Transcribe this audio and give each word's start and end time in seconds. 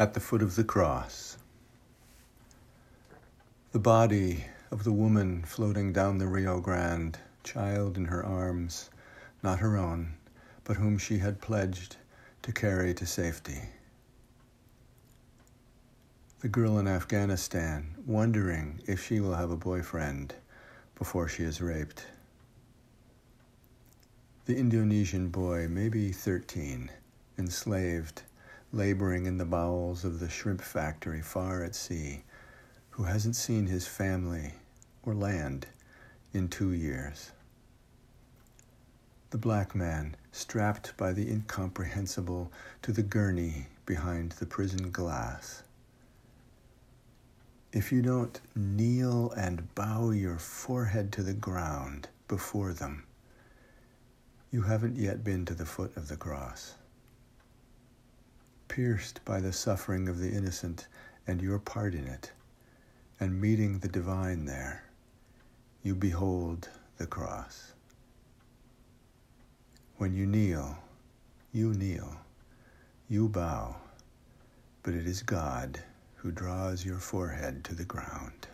at 0.00 0.14
the 0.14 0.20
foot 0.20 0.40
of 0.40 0.56
the 0.56 0.64
cross. 0.64 1.36
The 3.72 3.78
body 3.78 4.46
of 4.70 4.82
the 4.82 4.94
woman 4.94 5.42
floating 5.42 5.92
down 5.92 6.16
the 6.16 6.26
Rio 6.26 6.58
Grande, 6.58 7.18
child 7.44 7.98
in 7.98 8.06
her 8.06 8.24
arms, 8.24 8.88
not 9.42 9.58
her 9.58 9.76
own, 9.76 10.14
but 10.64 10.78
whom 10.78 10.96
she 10.96 11.18
had 11.18 11.42
pledged 11.42 11.96
to 12.40 12.50
carry 12.50 12.94
to 12.94 13.04
safety. 13.04 13.60
The 16.40 16.48
girl 16.48 16.78
in 16.78 16.88
Afghanistan, 16.88 17.94
wondering 18.06 18.80
if 18.86 19.04
she 19.04 19.20
will 19.20 19.34
have 19.34 19.50
a 19.50 19.56
boyfriend 19.56 20.34
before 20.98 21.28
she 21.28 21.42
is 21.42 21.60
raped. 21.60 22.06
The 24.46 24.56
Indonesian 24.56 25.28
boy, 25.28 25.68
maybe 25.68 26.10
13, 26.10 26.90
enslaved, 27.36 28.22
laboring 28.72 29.26
in 29.26 29.38
the 29.38 29.44
bowels 29.44 30.04
of 30.04 30.20
the 30.20 30.28
shrimp 30.28 30.60
factory 30.60 31.20
far 31.20 31.64
at 31.64 31.74
sea, 31.74 32.22
who 32.90 33.04
hasn't 33.04 33.36
seen 33.36 33.66
his 33.66 33.86
family 33.86 34.52
or 35.02 35.14
land 35.14 35.66
in 36.32 36.48
two 36.48 36.72
years. 36.72 37.32
The 39.30 39.38
black 39.38 39.74
man, 39.74 40.16
strapped 40.32 40.96
by 40.96 41.12
the 41.12 41.28
incomprehensible 41.28 42.50
to 42.82 42.92
the 42.92 43.02
gurney 43.02 43.66
behind 43.86 44.32
the 44.32 44.46
prison 44.46 44.90
glass. 44.90 45.62
If 47.72 47.92
you 47.92 48.02
don't 48.02 48.40
kneel 48.56 49.30
and 49.36 49.72
bow 49.76 50.10
your 50.10 50.38
forehead 50.38 51.12
to 51.12 51.22
the 51.22 51.32
ground 51.32 52.08
before 52.26 52.72
them, 52.72 53.04
you 54.50 54.62
haven't 54.62 54.96
yet 54.96 55.22
been 55.22 55.44
to 55.44 55.54
the 55.54 55.66
foot 55.66 55.96
of 55.96 56.08
the 56.08 56.16
cross. 56.16 56.74
Pierced 58.82 59.22
by 59.26 59.40
the 59.40 59.52
suffering 59.52 60.08
of 60.08 60.18
the 60.20 60.30
innocent 60.30 60.86
and 61.26 61.42
your 61.42 61.58
part 61.58 61.94
in 61.94 62.06
it, 62.06 62.32
and 63.20 63.38
meeting 63.38 63.78
the 63.78 63.88
divine 63.88 64.46
there, 64.46 64.84
you 65.82 65.94
behold 65.94 66.70
the 66.96 67.06
cross. 67.06 67.74
When 69.98 70.14
you 70.14 70.24
kneel, 70.24 70.78
you 71.52 71.74
kneel, 71.74 72.16
you 73.06 73.28
bow, 73.28 73.76
but 74.82 74.94
it 74.94 75.06
is 75.06 75.22
God 75.22 75.78
who 76.14 76.30
draws 76.30 76.82
your 76.82 77.00
forehead 77.00 77.64
to 77.64 77.74
the 77.74 77.84
ground. 77.84 78.46